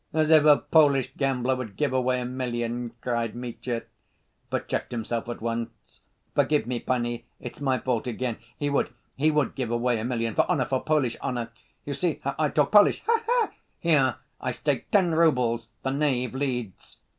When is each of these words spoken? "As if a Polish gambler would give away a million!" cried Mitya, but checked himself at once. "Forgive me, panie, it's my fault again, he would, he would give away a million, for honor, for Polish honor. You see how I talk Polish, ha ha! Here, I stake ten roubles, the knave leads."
"As 0.13 0.31
if 0.31 0.43
a 0.45 0.57
Polish 0.57 1.11
gambler 1.15 1.55
would 1.55 1.75
give 1.77 1.93
away 1.93 2.19
a 2.19 2.25
million!" 2.25 2.91
cried 3.01 3.35
Mitya, 3.35 3.83
but 4.49 4.67
checked 4.67 4.91
himself 4.91 5.29
at 5.29 5.41
once. 5.41 6.01
"Forgive 6.33 6.65
me, 6.65 6.79
panie, 6.79 7.27
it's 7.39 7.61
my 7.61 7.77
fault 7.77 8.07
again, 8.07 8.37
he 8.57 8.67
would, 8.67 8.89
he 9.15 9.29
would 9.29 9.53
give 9.53 9.69
away 9.69 9.99
a 9.99 10.03
million, 10.03 10.33
for 10.33 10.49
honor, 10.49 10.65
for 10.65 10.81
Polish 10.81 11.17
honor. 11.21 11.51
You 11.85 11.93
see 11.93 12.19
how 12.23 12.33
I 12.39 12.49
talk 12.49 12.71
Polish, 12.71 13.03
ha 13.05 13.23
ha! 13.27 13.51
Here, 13.79 14.15
I 14.39 14.53
stake 14.53 14.89
ten 14.89 15.11
roubles, 15.13 15.67
the 15.83 15.91
knave 15.91 16.33
leads." 16.33 16.97